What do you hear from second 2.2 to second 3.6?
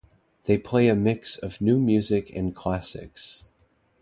and classics.